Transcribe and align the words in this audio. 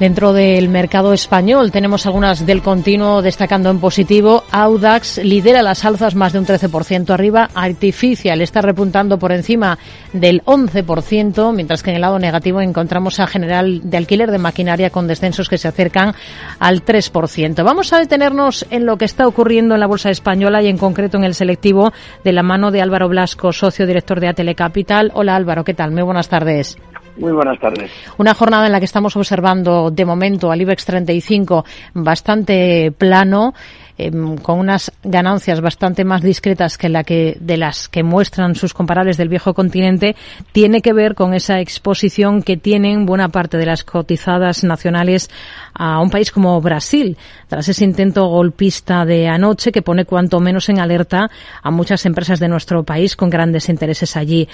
Dentro 0.00 0.32
del 0.32 0.70
mercado 0.70 1.12
español 1.12 1.70
tenemos 1.70 2.06
algunas 2.06 2.46
del 2.46 2.62
continuo 2.62 3.20
destacando 3.20 3.68
en 3.68 3.80
positivo. 3.80 4.44
Audax 4.50 5.18
lidera 5.18 5.60
las 5.60 5.84
alzas 5.84 6.14
más 6.14 6.32
de 6.32 6.38
un 6.38 6.46
13% 6.46 7.10
arriba. 7.10 7.50
Artificial 7.54 8.40
está 8.40 8.62
repuntando 8.62 9.18
por 9.18 9.30
encima 9.30 9.78
del 10.14 10.42
11%, 10.46 11.54
mientras 11.54 11.82
que 11.82 11.90
en 11.90 11.96
el 11.96 12.00
lado 12.00 12.18
negativo 12.18 12.62
encontramos 12.62 13.20
a 13.20 13.26
General 13.26 13.82
de 13.84 13.98
Alquiler 13.98 14.30
de 14.30 14.38
Maquinaria 14.38 14.88
con 14.88 15.06
descensos 15.06 15.50
que 15.50 15.58
se 15.58 15.68
acercan 15.68 16.14
al 16.58 16.82
3%. 16.82 17.62
Vamos 17.62 17.92
a 17.92 17.98
detenernos 17.98 18.64
en 18.70 18.86
lo 18.86 18.96
que 18.96 19.04
está 19.04 19.26
ocurriendo 19.26 19.74
en 19.74 19.80
la 19.80 19.86
bolsa 19.86 20.08
española 20.08 20.62
y 20.62 20.68
en 20.68 20.78
concreto 20.78 21.18
en 21.18 21.24
el 21.24 21.34
selectivo 21.34 21.92
de 22.24 22.32
la 22.32 22.42
mano 22.42 22.70
de 22.70 22.80
Álvaro 22.80 23.10
Blasco, 23.10 23.52
socio 23.52 23.86
director 23.86 24.18
de 24.18 24.28
Atelecapital. 24.28 25.12
Hola 25.12 25.36
Álvaro, 25.36 25.62
¿qué 25.62 25.74
tal? 25.74 25.90
Muy 25.90 26.04
buenas 26.04 26.30
tardes. 26.30 26.78
Muy 27.16 27.32
buenas 27.32 27.58
tardes. 27.58 27.90
Una 28.18 28.34
jornada 28.34 28.66
en 28.66 28.72
la 28.72 28.78
que 28.78 28.84
estamos 28.84 29.16
observando 29.16 29.90
de 29.90 30.04
momento 30.04 30.50
al 30.50 30.60
IBEX 30.60 30.84
35 30.84 31.64
bastante 31.94 32.92
plano 32.96 33.54
Em, 33.98 34.36
con 34.38 34.58
unas 34.58 34.90
ganancias 35.02 35.60
bastante 35.60 36.04
más 36.04 36.22
discretas 36.22 36.78
que 36.78 36.88
la 36.88 37.04
que 37.04 37.36
de 37.40 37.56
las 37.56 37.88
que 37.88 38.02
muestran 38.02 38.54
sus 38.54 38.72
comparables 38.72 39.16
del 39.16 39.28
viejo 39.28 39.52
continente, 39.52 40.16
tiene 40.52 40.80
que 40.80 40.92
ver 40.92 41.14
con 41.14 41.34
esa 41.34 41.60
exposición 41.60 42.42
que 42.42 42.56
tienen 42.56 43.04
buena 43.04 43.28
parte 43.28 43.58
de 43.58 43.66
las 43.66 43.84
cotizadas 43.84 44.64
nacionales 44.64 45.28
a 45.74 46.00
un 46.00 46.10
país 46.10 46.30
como 46.30 46.60
Brasil, 46.60 47.16
tras 47.48 47.68
ese 47.68 47.84
intento 47.84 48.26
golpista 48.26 49.04
de 49.04 49.28
anoche 49.28 49.72
que 49.72 49.82
pone 49.82 50.04
cuanto 50.04 50.40
menos 50.40 50.68
en 50.68 50.78
alerta 50.78 51.30
a 51.62 51.70
muchas 51.70 52.06
empresas 52.06 52.40
de 52.40 52.48
nuestro 52.48 52.84
país 52.84 53.16
con 53.16 53.28
grandes 53.28 53.68
intereses 53.68 54.16
allí. 54.16 54.48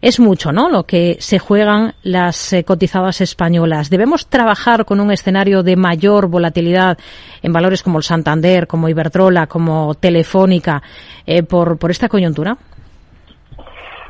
Es 0.00 0.20
mucho, 0.20 0.52
¿no? 0.52 0.68
Lo 0.68 0.84
que 0.84 1.16
se 1.20 1.38
juegan 1.38 1.94
las 2.02 2.52
eh, 2.52 2.64
cotizadas 2.64 3.20
españolas. 3.20 3.90
Debemos 3.90 4.26
trabajar 4.26 4.84
con 4.84 5.00
un 5.00 5.10
escenario 5.10 5.62
de 5.62 5.76
mayor 5.76 6.28
volatilidad 6.28 6.98
en 7.42 7.52
valores 7.52 7.82
como 7.82 7.98
el 7.98 8.04
Santander, 8.04 8.66
como 8.66 8.88
Iberdrola, 8.92 9.46
como 9.46 9.94
Telefónica, 9.94 10.82
eh, 11.26 11.42
por, 11.42 11.78
por 11.78 11.90
esta 11.90 12.08
coyuntura? 12.08 12.56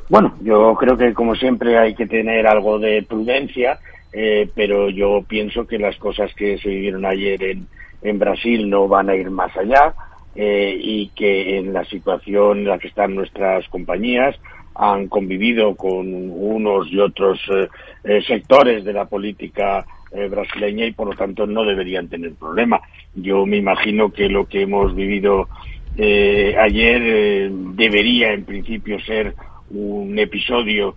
Bueno, 0.08 0.34
yo 0.42 0.74
creo 0.74 0.96
que 0.96 1.14
como 1.14 1.34
siempre 1.34 1.78
hay 1.78 1.94
que 1.94 2.06
tener 2.06 2.46
algo 2.46 2.78
de 2.78 3.02
prudencia, 3.02 3.78
eh, 4.12 4.48
pero 4.54 4.90
yo 4.90 5.22
pienso 5.26 5.66
que 5.66 5.78
las 5.78 5.96
cosas 5.96 6.32
que 6.34 6.58
se 6.58 6.68
vivieron 6.68 7.06
ayer 7.06 7.42
en, 7.42 7.66
en 8.02 8.18
Brasil 8.18 8.68
no 8.68 8.88
van 8.88 9.08
a 9.08 9.14
ir 9.14 9.30
más 9.30 9.56
allá 9.56 9.94
eh, 10.34 10.76
y 10.78 11.08
que 11.08 11.58
en 11.58 11.72
la 11.72 11.84
situación 11.86 12.58
en 12.58 12.68
la 12.68 12.78
que 12.78 12.88
están 12.88 13.14
nuestras 13.14 13.66
compañías 13.68 14.36
han 14.74 15.08
convivido 15.08 15.74
con 15.74 16.06
unos 16.30 16.90
y 16.90 16.98
otros 16.98 17.38
sectores 18.26 18.84
de 18.84 18.92
la 18.94 19.04
política 19.04 19.84
eh, 20.14 20.28
brasileña 20.28 20.84
y 20.84 20.92
por 20.92 21.08
lo 21.08 21.14
tanto 21.14 21.46
no 21.46 21.64
deberían 21.64 22.06
tener 22.06 22.34
problema. 22.34 22.80
Yo 23.14 23.46
me 23.46 23.56
imagino 23.56 24.12
que 24.12 24.28
lo 24.28 24.46
que 24.46 24.62
hemos 24.62 24.94
vivido 24.94 25.48
eh, 25.96 26.54
ayer 26.60 27.02
eh, 27.02 27.50
debería 27.50 28.32
en 28.32 28.44
principio 28.44 29.00
ser 29.00 29.34
un 29.70 30.18
episodio 30.18 30.96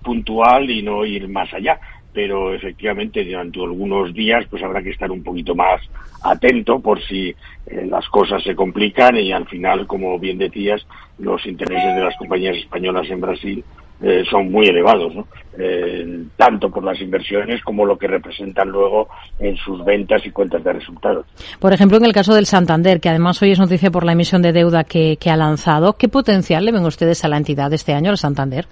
puntual 0.00 0.70
y 0.70 0.82
no 0.82 1.04
ir 1.04 1.28
más 1.28 1.52
allá 1.52 1.78
pero 2.14 2.54
efectivamente 2.54 3.22
durante 3.22 3.60
algunos 3.60 4.14
días 4.14 4.46
pues 4.48 4.62
habrá 4.62 4.82
que 4.82 4.88
estar 4.88 5.10
un 5.10 5.22
poquito 5.22 5.54
más 5.54 5.82
atento 6.22 6.80
por 6.80 7.02
si 7.02 7.34
las 7.66 8.08
cosas 8.08 8.42
se 8.42 8.56
complican 8.56 9.18
y 9.18 9.32
al 9.32 9.46
final, 9.46 9.86
como 9.86 10.18
bien 10.18 10.38
decías, 10.38 10.86
los 11.18 11.44
intereses 11.44 11.94
de 11.94 12.00
las 12.00 12.16
compañías 12.16 12.56
españolas 12.56 13.10
en 13.10 13.20
Brasil 13.20 13.64
eh, 14.02 14.24
son 14.30 14.50
muy 14.50 14.66
elevados, 14.66 15.12
eh, 15.58 16.24
tanto 16.36 16.70
por 16.70 16.84
las 16.84 17.00
inversiones 17.00 17.62
como 17.62 17.86
lo 17.86 17.96
que 17.96 18.06
representan 18.06 18.68
luego 18.68 19.08
en 19.38 19.56
sus 19.56 19.82
ventas 19.84 20.24
y 20.26 20.30
cuentas 20.30 20.62
de 20.62 20.74
resultados. 20.74 21.26
Por 21.58 21.72
ejemplo, 21.72 21.96
en 21.96 22.04
el 22.04 22.12
caso 22.12 22.34
del 22.34 22.44
Santander, 22.46 23.00
que 23.00 23.08
además 23.08 23.40
hoy 23.40 23.52
es 23.52 23.58
noticia 23.58 23.90
por 23.90 24.04
la 24.04 24.12
emisión 24.12 24.42
de 24.42 24.52
deuda 24.52 24.84
que, 24.84 25.16
ha 25.26 25.36
lanzado, 25.36 25.94
¿qué 25.94 26.08
potencial 26.08 26.64
le 26.64 26.72
ven 26.72 26.84
ustedes 26.84 27.24
a 27.24 27.28
la 27.28 27.38
entidad 27.38 27.72
este 27.72 27.94
año, 27.94 28.10
al 28.10 28.18
Santander? 28.18 28.66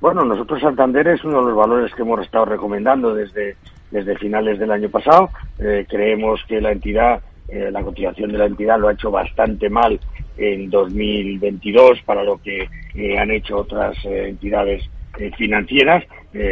Bueno, 0.00 0.24
nosotros 0.24 0.60
Santander 0.60 1.08
es 1.08 1.24
uno 1.24 1.40
de 1.40 1.48
los 1.48 1.56
valores 1.56 1.92
que 1.94 2.02
hemos 2.02 2.20
estado 2.20 2.46
recomendando 2.46 3.14
desde, 3.14 3.56
desde 3.90 4.16
finales 4.16 4.58
del 4.58 4.70
año 4.70 4.88
pasado. 4.88 5.30
Eh, 5.58 5.84
creemos 5.88 6.40
que 6.48 6.60
la 6.60 6.72
entidad 6.72 7.20
eh, 7.48 7.70
la 7.72 7.82
cotización 7.82 8.30
de 8.30 8.38
la 8.38 8.46
entidad 8.46 8.78
lo 8.78 8.88
ha 8.88 8.92
hecho 8.92 9.10
bastante 9.10 9.68
mal 9.68 9.98
en 10.36 10.70
2022 10.70 12.02
para 12.02 12.22
lo 12.22 12.40
que 12.40 12.68
eh, 12.94 13.18
han 13.18 13.30
hecho 13.30 13.58
otras 13.58 13.96
eh, 14.04 14.28
entidades 14.28 14.88
financieras, 15.36 16.04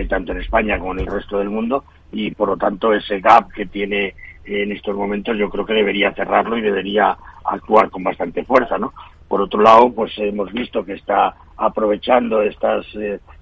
tanto 0.09 0.33
en 0.33 0.41
España 0.41 0.79
como 0.79 0.93
en 0.93 0.99
el 0.99 1.07
resto 1.07 1.39
del 1.39 1.49
mundo, 1.49 1.85
y 2.13 2.33
por 2.33 2.49
lo 2.49 2.57
tanto 2.57 2.93
ese 2.93 3.21
gap 3.21 3.51
que 3.53 3.67
tiene 3.67 4.15
en 4.45 4.73
estos 4.73 4.97
momentos 4.97 5.39
yo 5.39 5.49
creo 5.49 5.65
que 5.65 5.75
debería 5.75 6.13
cerrarlo 6.13 6.59
y 6.59 6.61
debería 6.61 7.17
actuar 7.45 7.89
con 7.89 8.03
bastante 8.03 8.45
fuerza, 8.45 8.77
¿no? 8.77 8.93
Por 9.29 9.41
otro 9.41 9.63
lado, 9.63 9.93
pues 9.93 10.13
hemos 10.19 10.53
visto 10.53 10.85
que 10.85 10.95
está 10.95 11.37
aprovechando 11.57 12.43
estas 12.43 12.85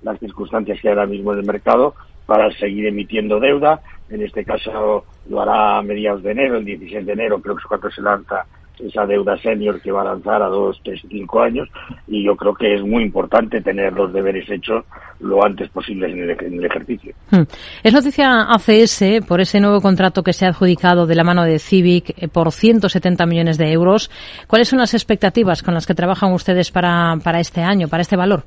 las 0.02 0.20
circunstancias 0.20 0.78
que 0.80 0.88
hay 0.88 0.94
ahora 0.94 1.06
mismo 1.06 1.32
en 1.32 1.40
el 1.40 1.46
mercado 1.46 1.94
para 2.26 2.50
seguir 2.52 2.86
emitiendo 2.86 3.40
deuda. 3.40 3.80
En 4.10 4.22
este 4.22 4.44
caso 4.44 5.04
lo 5.28 5.40
hará 5.40 5.78
a 5.78 5.82
mediados 5.82 6.22
de 6.22 6.32
enero, 6.32 6.56
el 6.56 6.64
16 6.64 7.06
de 7.06 7.12
enero, 7.12 7.40
creo 7.40 7.56
que 7.56 7.62
es 7.62 7.66
cuando 7.66 7.90
se 7.90 8.02
lanza 8.02 8.46
esa 8.78 9.06
deuda 9.06 9.36
senior 9.38 9.80
que 9.80 9.90
va 9.90 10.02
a 10.02 10.04
lanzar 10.04 10.42
a 10.42 10.48
dos, 10.48 10.78
tres, 10.84 11.00
cinco 11.08 11.40
años 11.40 11.68
y 12.06 12.24
yo 12.24 12.36
creo 12.36 12.54
que 12.54 12.74
es 12.74 12.82
muy 12.82 13.02
importante 13.04 13.60
tener 13.60 13.92
los 13.92 14.12
deberes 14.12 14.48
hechos 14.50 14.84
lo 15.20 15.44
antes 15.44 15.70
posible 15.70 16.10
en 16.10 16.30
el, 16.30 16.64
ejercicio. 16.64 17.14
Hmm. 17.30 17.44
Es 17.82 17.92
noticia 17.94 18.42
ACS 18.42 19.26
por 19.26 19.40
ese 19.40 19.60
nuevo 19.60 19.80
contrato 19.80 20.22
que 20.22 20.32
se 20.32 20.44
ha 20.44 20.50
adjudicado 20.50 21.06
de 21.06 21.14
la 21.14 21.24
mano 21.24 21.44
de 21.44 21.58
Civic 21.58 22.10
eh, 22.16 22.28
por 22.28 22.52
170 22.52 23.24
millones 23.24 23.56
de 23.56 23.72
euros. 23.72 24.10
¿Cuáles 24.46 24.68
son 24.68 24.78
las 24.78 24.92
expectativas 24.92 25.62
con 25.62 25.72
las 25.72 25.86
que 25.86 25.94
trabajan 25.94 26.32
ustedes 26.32 26.70
para, 26.70 27.16
para 27.24 27.40
este 27.40 27.62
año, 27.62 27.88
para 27.88 28.02
este 28.02 28.16
valor? 28.16 28.44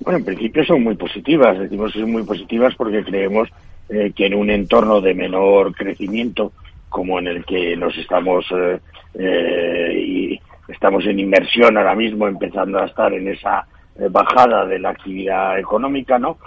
Bueno, 0.00 0.20
en 0.20 0.24
principio 0.24 0.64
son 0.64 0.82
muy 0.82 0.94
positivas. 0.94 1.58
Decimos 1.58 1.92
que 1.92 2.00
son 2.00 2.10
muy 2.10 2.22
positivas 2.22 2.74
porque 2.76 3.04
creemos 3.04 3.50
eh, 3.92 4.12
que 4.14 4.26
en 4.26 4.34
un 4.34 4.50
entorno 4.50 5.00
de 5.00 5.14
menor 5.14 5.74
crecimiento 5.74 6.52
como 6.88 7.18
en 7.18 7.26
el 7.26 7.44
que 7.44 7.76
nos 7.76 7.96
estamos 7.98 8.46
eh, 8.52 8.78
eh, 9.18 9.94
y 9.98 10.40
estamos 10.68 11.04
en 11.06 11.18
inversión 11.18 11.76
ahora 11.76 11.96
mismo, 11.96 12.28
empezando 12.28 12.78
a 12.78 12.86
estar 12.86 13.12
en 13.12 13.26
esa 13.26 13.66
bajada 14.10 14.64
de 14.64 14.78
la 14.78 14.90
actividad 14.90 15.58
económica, 15.58 16.18
¿no? 16.20 16.38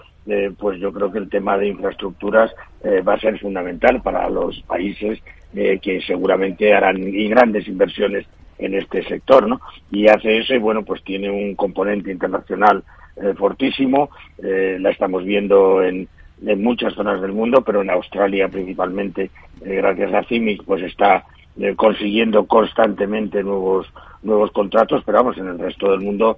pues 0.57 0.79
yo 0.79 0.93
creo 0.93 1.11
que 1.11 1.19
el 1.19 1.29
tema 1.29 1.57
de 1.57 1.67
infraestructuras 1.67 2.49
va 3.05 3.13
a 3.15 3.19
ser 3.19 3.37
fundamental 3.39 4.01
para 4.01 4.29
los 4.29 4.61
países 4.61 5.19
que 5.53 6.01
seguramente 6.07 6.73
harán 6.73 7.01
grandes 7.29 7.67
inversiones 7.67 8.25
en 8.57 8.73
este 8.75 9.03
sector, 9.03 9.47
¿no? 9.47 9.59
Y 9.91 10.07
ACS, 10.07 10.59
bueno, 10.61 10.83
pues 10.83 11.03
tiene 11.03 11.29
un 11.29 11.53
componente 11.55 12.09
internacional 12.09 12.83
eh, 13.17 13.33
fortísimo, 13.37 14.09
la 14.39 14.89
estamos 14.89 15.25
viendo 15.25 15.83
en, 15.83 16.07
en, 16.45 16.63
muchas 16.63 16.93
zonas 16.93 17.21
del 17.21 17.31
mundo, 17.31 17.61
pero 17.61 17.81
en 17.81 17.89
Australia 17.89 18.47
principalmente, 18.47 19.29
eh, 19.63 19.75
gracias 19.75 20.13
a 20.13 20.23
CIMIC, 20.23 20.63
pues 20.63 20.83
está 20.83 21.23
consiguiendo 21.75 22.47
constantemente 22.47 23.43
nuevos 23.43 23.85
nuevos 24.23 24.51
contratos, 24.51 25.03
pero 25.05 25.19
vamos, 25.19 25.37
en 25.37 25.49
el 25.49 25.59
resto 25.59 25.91
del 25.91 25.99
mundo 25.99 26.37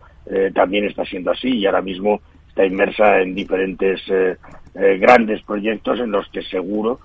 también 0.54 0.84
está 0.84 1.06
siendo 1.06 1.32
así 1.32 1.56
y 1.56 1.66
ahora 1.66 1.82
mismo 1.82 2.20
está 2.50 2.66
inmersa 2.66 3.22
en 3.22 3.34
diferentes 3.34 4.02
grandes 4.74 5.42
proyectos 5.44 6.02
en 6.02 6.12
los 6.12 6.28
que 6.30 6.42
seguro 6.42 7.00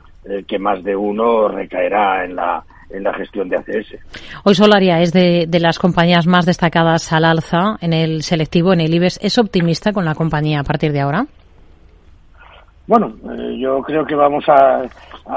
que 0.49 0.59
más 0.59 0.83
de 0.83 0.97
uno 0.97 1.47
recaerá 1.47 2.25
en 2.25 2.35
la 2.35 2.65
en 2.91 3.05
la 3.05 3.15
gestión 3.15 3.49
de 3.49 3.57
ACS. 3.57 3.97
Hoy 4.45 4.55
Solaria 4.55 5.01
es 5.01 5.13
de, 5.13 5.49
las 5.61 5.79
compañías 5.79 6.27
más 6.27 6.47
destacadas 6.47 7.13
al 7.13 7.25
alza 7.25 7.77
en 7.81 7.93
el 7.93 8.23
selectivo, 8.23 8.73
en 8.73 8.81
el 8.81 8.95
IBEX. 8.95 9.19
¿Es 9.23 9.39
optimista 9.39 9.93
con 9.93 10.05
la 10.05 10.15
compañía 10.15 10.61
a 10.61 10.65
partir 10.65 10.93
de 10.93 11.01
ahora? 11.01 11.27
Bueno, 12.91 13.15
eh, 13.39 13.57
yo 13.57 13.83
creo 13.83 14.05
que 14.05 14.17
vamos 14.17 14.49
a, 14.49 14.83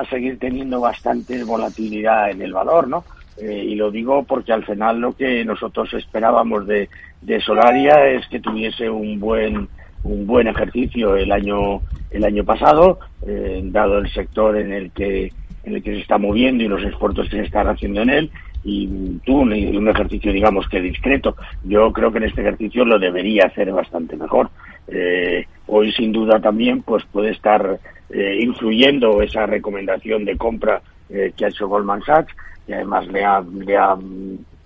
seguir 0.09 0.39
teniendo 0.39 0.79
bastante 0.79 1.43
volatilidad 1.43 2.31
en 2.31 2.41
el 2.41 2.51
valor, 2.51 2.87
¿no? 2.87 3.03
Eh, 3.37 3.65
y 3.67 3.75
lo 3.75 3.91
digo 3.91 4.23
porque 4.23 4.51
al 4.51 4.65
final 4.65 4.99
lo 4.99 5.13
que 5.13 5.45
nosotros 5.45 5.93
esperábamos 5.93 6.65
de, 6.65 6.89
de 7.21 7.39
Solaria 7.41 8.07
es 8.07 8.27
que 8.29 8.39
tuviese 8.39 8.89
un 8.89 9.19
buen 9.19 9.67
un 10.03 10.25
buen 10.25 10.47
ejercicio 10.47 11.15
el 11.15 11.31
año 11.31 11.81
el 12.09 12.23
año 12.23 12.43
pasado, 12.43 12.97
eh, 13.27 13.61
dado 13.65 13.99
el 13.99 14.11
sector 14.11 14.57
en 14.57 14.73
el 14.73 14.91
que 14.91 15.31
en 15.63 15.75
el 15.75 15.83
que 15.83 15.93
se 15.93 16.01
está 16.01 16.17
moviendo 16.17 16.63
y 16.63 16.67
los 16.67 16.81
esfuerzos 16.81 17.29
que 17.29 17.37
se 17.37 17.43
están 17.43 17.67
haciendo 17.67 18.01
en 18.01 18.09
él 18.09 18.31
y 18.63 18.87
tuvo 19.25 19.41
un, 19.41 19.53
un, 19.53 19.89
ejercicio 19.89 20.33
digamos 20.33 20.67
que 20.69 20.81
discreto 20.81 21.35
yo 21.63 21.93
creo 21.93 22.11
que 22.11 22.17
en 22.17 22.23
este 22.23 22.41
ejercicio 22.41 22.83
lo 22.83 22.97
debería 22.97 23.45
hacer 23.45 23.71
bastante 23.71 24.15
mejor 24.15 24.49
eh, 24.87 25.45
hoy 25.67 25.91
sin 25.93 26.11
duda 26.11 26.39
también 26.39 26.81
pues 26.81 27.03
puede 27.05 27.31
estar 27.31 27.79
eh, 28.09 28.37
influyendo 28.41 29.21
esa 29.21 29.45
recomendación 29.45 30.25
de 30.25 30.37
compra 30.37 30.81
eh, 31.09 31.33
que 31.35 31.45
ha 31.45 31.49
hecho 31.49 31.67
Goldman 31.67 32.03
Sachs 32.03 32.33
y 32.67 32.73
además 32.73 33.07
le 33.07 33.23
ha, 33.23 33.41
le 33.41 33.77
ha 33.77 33.95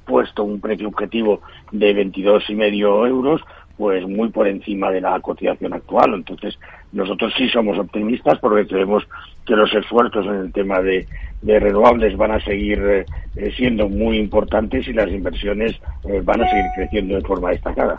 puesto 0.06 0.44
un 0.44 0.60
precio 0.60 0.88
objetivo 0.88 1.42
de 1.72 1.94
22 1.94 2.50
y 2.50 2.56
medio 2.56 3.06
euros 3.06 3.42
pues 3.78 4.08
muy 4.08 4.30
por 4.30 4.48
encima 4.48 4.92
de 4.92 5.02
la 5.02 5.20
cotización 5.20 5.74
actual. 5.74 6.16
Entonces, 6.16 6.58
nosotros 6.92 7.32
sí 7.38 7.48
somos 7.50 7.78
optimistas 7.78 8.40
porque 8.40 8.68
creemos 8.68 9.08
que 9.46 9.56
los 9.56 9.72
esfuerzos 9.74 10.26
en 10.26 10.36
el 10.36 10.52
tema 10.52 10.82
de, 10.82 11.08
renovables 11.44 12.18
van 12.18 12.32
a 12.32 12.40
seguir 12.40 13.06
eh, 13.36 13.54
siendo 13.56 13.88
muy 13.88 14.18
importantes 14.18 14.88
y 14.88 14.94
las 14.94 15.10
inversiones 15.10 15.80
eh, 16.10 16.22
van 16.24 16.42
a 16.42 16.50
seguir 16.50 16.66
creciendo 16.76 17.16
de 17.16 17.22
forma 17.22 17.52
destacada. 17.52 17.98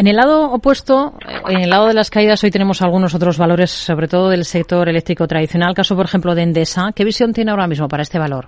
En 0.00 0.06
el 0.06 0.16
lado 0.16 0.50
opuesto, 0.50 1.12
en 1.46 1.60
el 1.60 1.68
lado 1.68 1.88
de 1.88 1.92
las 1.92 2.08
caídas, 2.08 2.42
hoy 2.42 2.50
tenemos 2.50 2.80
algunos 2.80 3.14
otros 3.14 3.36
valores, 3.36 3.70
sobre 3.70 4.08
todo 4.08 4.30
del 4.30 4.46
sector 4.46 4.88
eléctrico 4.88 5.26
tradicional. 5.26 5.74
Caso, 5.74 5.94
por 5.94 6.06
ejemplo, 6.06 6.34
de 6.34 6.40
Endesa. 6.40 6.92
¿Qué 6.96 7.04
visión 7.04 7.34
tiene 7.34 7.50
ahora 7.50 7.66
mismo 7.66 7.86
para 7.86 8.02
este 8.02 8.18
valor? 8.18 8.46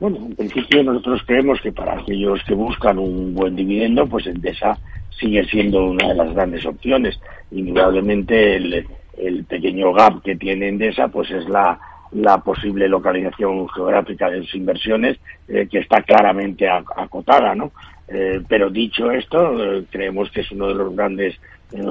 Bueno, 0.00 0.16
en 0.16 0.34
principio 0.34 0.82
nosotros 0.82 1.20
creemos 1.26 1.60
que 1.60 1.70
para 1.70 2.00
aquellos 2.00 2.42
que 2.44 2.54
buscan 2.54 2.98
un 2.98 3.34
buen 3.34 3.54
dividendo, 3.56 4.06
pues 4.06 4.26
Endesa 4.26 4.78
sigue 5.10 5.44
siendo 5.50 5.84
una 5.84 6.08
de 6.08 6.14
las 6.14 6.32
grandes 6.32 6.64
opciones. 6.64 7.20
Indudablemente 7.50 8.56
el, 8.56 9.44
pequeño 9.46 9.92
gap 9.92 10.22
que 10.22 10.34
tiene 10.36 10.70
Endesa, 10.70 11.08
pues 11.08 11.30
es 11.30 11.46
la, 11.46 11.78
la 12.12 12.38
posible 12.38 12.88
localización 12.88 13.68
geográfica 13.68 14.30
de 14.30 14.40
sus 14.44 14.54
inversiones, 14.54 15.18
eh, 15.46 15.68
que 15.70 15.80
está 15.80 16.00
claramente 16.00 16.66
acotada, 16.70 17.54
¿no? 17.54 17.70
Eh, 18.08 18.40
pero 18.48 18.70
dicho 18.70 19.10
esto, 19.10 19.62
eh, 19.62 19.84
creemos 19.90 20.30
que 20.30 20.40
es 20.40 20.50
uno 20.52 20.68
de 20.68 20.74
los 20.74 20.94
grandes 20.94 21.38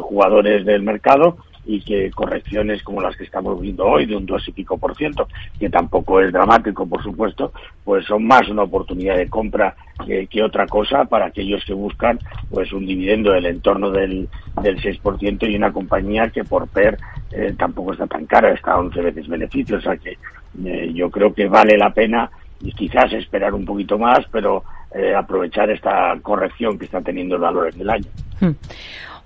jugadores 0.01 0.65
del 0.65 0.83
mercado 0.83 1.37
y 1.65 1.81
que 1.81 2.11
correcciones 2.11 2.83
como 2.83 3.01
las 3.01 3.15
que 3.15 3.23
estamos 3.23 3.59
viendo 3.59 3.85
hoy 3.85 4.05
de 4.05 4.15
un 4.15 4.25
dos 4.25 4.47
y 4.47 4.51
pico 4.51 4.77
por 4.77 4.95
ciento, 4.95 5.27
que 5.59 5.69
tampoco 5.69 6.21
es 6.21 6.31
dramático, 6.31 6.87
por 6.87 7.01
supuesto, 7.03 7.51
pues 7.83 8.05
son 8.05 8.25
más 8.25 8.47
una 8.49 8.63
oportunidad 8.63 9.17
de 9.17 9.29
compra 9.29 9.75
que, 10.05 10.43
otra 10.43 10.67
cosa 10.67 11.05
para 11.05 11.27
aquellos 11.27 11.63
que 11.65 11.73
buscan 11.73 12.19
pues 12.49 12.71
un 12.71 12.85
dividendo 12.85 13.31
del 13.31 13.47
entorno 13.47 13.89
del, 13.89 14.29
del 14.61 14.77
6% 14.79 15.49
y 15.49 15.55
una 15.55 15.73
compañía 15.73 16.29
que 16.29 16.43
por 16.43 16.67
PER 16.67 16.97
eh, 17.31 17.55
tampoco 17.57 17.93
está 17.93 18.05
tan 18.05 18.25
cara, 18.25 18.53
está 18.53 18.73
a 18.73 18.79
11 18.79 19.01
veces 19.01 19.27
beneficio, 19.27 19.77
o 19.77 19.81
sea 19.81 19.97
que 19.97 20.17
eh, 20.63 20.91
yo 20.93 21.09
creo 21.09 21.33
que 21.33 21.47
vale 21.47 21.77
la 21.77 21.91
pena 21.93 22.29
y 22.61 22.71
quizás 22.71 23.11
esperar 23.13 23.53
un 23.53 23.65
poquito 23.65 23.97
más, 23.97 24.19
pero 24.31 24.63
eh, 24.93 25.13
aprovechar 25.13 25.69
esta 25.69 26.15
corrección 26.21 26.77
que 26.77 26.85
está 26.85 27.01
teniendo 27.01 27.35
el 27.35 27.41
valor 27.41 27.73
en 27.73 27.81
el 27.81 27.89
año. 27.89 28.09
Hmm. 28.39 28.51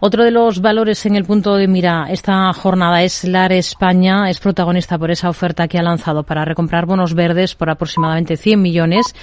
Otro 0.01 0.23
de 0.23 0.31
los 0.31 0.61
valores 0.61 1.05
en 1.05 1.17
el 1.17 1.25
punto 1.25 1.57
de 1.57 1.67
mira 1.67 2.07
esta 2.09 2.53
jornada 2.53 3.03
es 3.03 3.25
LAR 3.25 3.51
España. 3.51 4.29
Es 4.29 4.39
protagonista 4.39 4.97
por 4.97 5.11
esa 5.11 5.29
oferta 5.29 5.67
que 5.67 5.77
ha 5.77 5.83
lanzado 5.83 6.23
para 6.23 6.45
recomprar 6.45 6.85
bonos 6.85 7.13
verdes 7.13 7.53
por 7.53 7.69
aproximadamente 7.69 8.37
100 8.37 8.61
millones. 8.61 9.13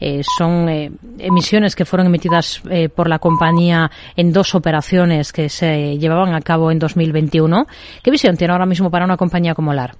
Eh, 0.00 0.22
son 0.36 0.68
eh, 0.68 0.90
emisiones 1.18 1.76
que 1.76 1.84
fueron 1.84 2.08
emitidas 2.08 2.60
por 2.96 3.08
la 3.08 3.20
compañía 3.20 3.92
en 4.16 4.32
dos 4.32 4.56
operaciones 4.56 5.32
que 5.32 5.48
se 5.48 5.96
llevaban 5.98 6.34
a 6.34 6.40
cabo 6.40 6.72
en 6.72 6.80
2021. 6.80 7.66
¿Qué 8.02 8.10
visión 8.10 8.36
tiene 8.36 8.52
ahora 8.52 8.66
mismo 8.66 8.90
para 8.90 9.04
una 9.04 9.16
compañía 9.16 9.54
como 9.54 9.72
LAR? 9.72 9.94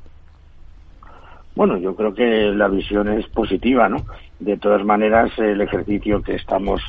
Bueno, 1.55 1.79
yo 1.79 1.95
creo 1.95 2.15
que 2.15 2.53
la 2.53 2.69
visión 2.69 3.09
es 3.09 3.27
positiva, 3.29 3.89
¿no? 3.89 3.99
De 4.41 4.57
todas 4.57 4.85
maneras, 4.85 5.31
el 5.39 5.61
ejercicio 5.61 6.23
que 6.23 6.35
estamos 6.35 6.83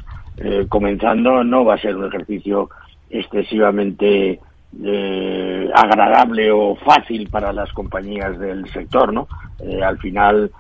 comenzando 0.68 1.46
no 1.46 1.64
va 1.64 1.76
a 1.76 1.80
ser 1.80 1.96
un 1.96 2.08
ejercicio 2.08 2.70
excesivamente 3.10 4.40
eh, 4.84 5.70
agradable 5.74 6.52
o 6.52 6.76
fácil 6.76 7.30
para 7.30 7.54
las 7.54 7.72
compañías 7.72 8.38
del 8.38 8.68
sector, 8.72 9.14
¿no? 9.14 9.28
Eh, 9.60 9.82
al 9.82 9.98
final, 10.00 10.52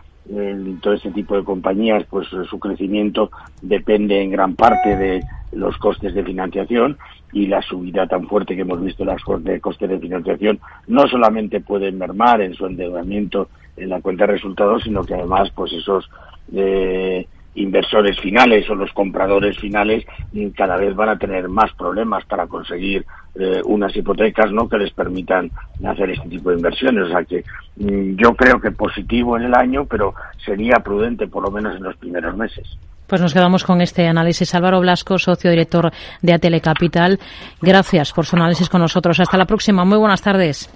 todo 0.81 0.93
este 0.93 1.11
tipo 1.11 1.35
de 1.35 1.43
compañías, 1.43 2.03
pues 2.09 2.27
su 2.29 2.59
crecimiento 2.59 3.29
depende 3.61 4.21
en 4.21 4.31
gran 4.31 4.55
parte 4.55 4.95
de 4.95 5.21
los 5.51 5.77
costes 5.77 6.15
de 6.15 6.23
financiación 6.23 6.97
y 7.31 7.45
la 7.45 7.61
subida 7.61 8.07
tan 8.07 8.27
fuerte 8.27 8.55
que 8.55 8.61
hemos 8.61 8.81
visto 8.81 9.05
de 9.05 9.59
costes 9.59 9.89
de 9.89 9.99
financiación 9.99 10.59
no 10.87 11.07
solamente 11.07 11.59
pueden 11.59 11.99
mermar 11.99 12.41
en 12.41 12.55
su 12.55 12.65
endeudamiento 12.65 13.49
en 13.77 13.89
la 13.89 14.01
cuenta 14.01 14.25
de 14.25 14.33
resultados, 14.33 14.83
sino 14.83 15.03
que 15.03 15.13
además, 15.13 15.49
pues 15.55 15.73
esos 15.73 16.09
eh, 16.53 17.27
inversores 17.55 18.19
finales 18.19 18.69
o 18.69 18.75
los 18.75 18.91
compradores 18.91 19.57
finales 19.57 20.05
mm, 20.33 20.49
cada 20.49 20.77
vez 20.77 20.95
van 20.95 21.09
a 21.09 21.17
tener 21.17 21.47
más 21.47 21.73
problemas 21.73 22.25
para 22.25 22.47
conseguir 22.47 23.05
eh, 23.35 23.61
unas 23.65 23.95
hipotecas 23.95 24.51
no 24.51 24.67
que 24.69 24.77
les 24.77 24.91
permitan 24.91 25.49
hacer 25.85 26.09
este 26.11 26.29
tipo 26.29 26.49
de 26.49 26.57
inversiones 26.57 27.05
o 27.05 27.09
sea 27.09 27.23
que 27.23 27.43
mm, 27.77 28.15
yo 28.17 28.35
creo 28.35 28.59
que 28.59 28.71
positivo 28.71 29.37
en 29.37 29.43
el 29.43 29.55
año 29.55 29.85
pero 29.85 30.13
sería 30.45 30.79
prudente 30.83 31.27
por 31.27 31.43
lo 31.43 31.51
menos 31.51 31.77
en 31.77 31.83
los 31.83 31.95
primeros 31.95 32.35
meses 32.35 32.77
pues 33.07 33.21
nos 33.21 33.35
quedamos 33.35 33.63
con 33.63 33.81
este 33.81 34.07
análisis. 34.07 34.55
Álvaro 34.55 34.79
Blasco, 34.79 35.19
socio 35.19 35.51
director 35.51 35.91
de 36.23 36.33
Atele 36.33 36.59
Capital. 36.59 37.19
Gracias 37.61 38.11
por 38.11 38.25
su 38.25 38.35
análisis 38.35 38.67
con 38.67 38.81
nosotros. 38.81 39.19
Hasta 39.19 39.37
la 39.37 39.45
próxima. 39.45 39.85
Muy 39.85 39.99
buenas 39.99 40.23
tardes. 40.23 40.73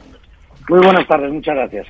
Muy 0.69 0.79
buenas 0.79 1.07
tardes. 1.07 1.33
Muchas 1.33 1.55
gracias. 1.55 1.87